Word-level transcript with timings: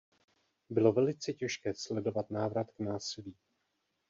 Bylo 0.69 0.93
velice 0.93 1.33
těžké 1.33 1.73
sledovat 1.73 2.29
návrat 2.29 2.71
k 2.71 2.79
násilí. 2.79 3.35